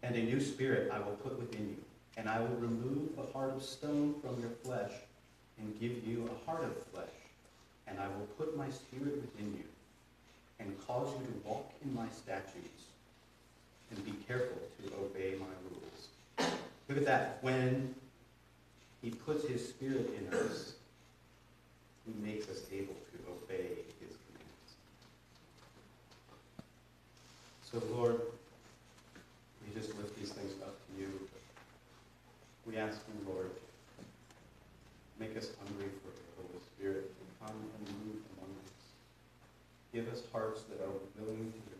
And 0.03 0.15
a 0.15 0.23
new 0.23 0.41
spirit 0.41 0.91
I 0.91 0.99
will 0.99 1.15
put 1.15 1.39
within 1.39 1.69
you. 1.69 1.77
And 2.17 2.27
I 2.27 2.39
will 2.41 2.57
remove 2.57 3.15
the 3.15 3.31
heart 3.31 3.55
of 3.55 3.63
stone 3.63 4.15
from 4.21 4.41
your 4.41 4.51
flesh 4.63 4.91
and 5.59 5.79
give 5.79 6.05
you 6.05 6.29
a 6.29 6.49
heart 6.49 6.63
of 6.63 6.75
flesh, 6.91 7.15
and 7.87 7.99
I 7.99 8.07
will 8.07 8.27
put 8.37 8.57
my 8.57 8.69
spirit 8.69 9.21
within 9.21 9.53
you, 9.53 9.63
and 10.59 10.75
cause 10.87 11.09
you 11.19 11.25
to 11.25 11.47
walk 11.47 11.71
in 11.83 11.93
my 11.93 12.07
statutes, 12.09 12.83
and 13.91 14.03
be 14.05 14.13
careful 14.27 14.57
to 14.83 14.91
obey 14.99 15.35
my 15.39 15.53
rules. 15.69 16.51
Look 16.87 16.97
at 16.97 17.05
that. 17.05 17.37
When 17.41 17.95
he 19.01 19.09
puts 19.11 19.47
his 19.47 19.67
spirit 19.67 20.09
in 20.19 20.33
us, 20.37 20.73
he 22.05 22.13
makes 22.23 22.47
us 22.49 22.61
able 22.71 22.93
to 22.93 23.17
obey 23.31 23.67
his 23.99 24.15
commands. 24.25 24.71
So, 27.71 27.81
Lord, 27.95 28.21
we 29.61 29.73
just 29.79 29.95
lift 29.97 30.17
these 30.19 30.31
things 30.31 30.53
up 30.61 30.75
to 30.75 31.01
you. 31.01 31.09
We 32.67 32.77
ask 32.77 32.99
you, 33.07 33.31
Lord, 33.31 33.44
Give 39.95 40.11
us 40.11 40.23
hearts 40.33 40.63
that 40.63 40.81
are 40.81 40.91
willing 41.17 41.53
to 41.53 41.74